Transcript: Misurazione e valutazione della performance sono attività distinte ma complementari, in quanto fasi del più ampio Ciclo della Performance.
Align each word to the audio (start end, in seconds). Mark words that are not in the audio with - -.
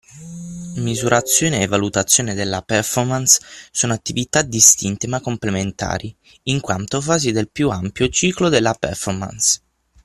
Misurazione 0.77 1.61
e 1.61 1.67
valutazione 1.67 2.33
della 2.33 2.63
performance 2.63 3.39
sono 3.69 3.93
attività 3.93 4.41
distinte 4.41 5.05
ma 5.05 5.21
complementari, 5.21 6.17
in 6.45 6.59
quanto 6.59 7.01
fasi 7.01 7.31
del 7.31 7.49
più 7.51 7.69
ampio 7.69 8.09
Ciclo 8.09 8.49
della 8.49 8.73
Performance. 8.73 9.61